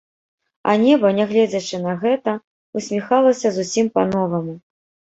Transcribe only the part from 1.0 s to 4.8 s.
нягледзячы на гэта, усміхалася зусім па-новаму.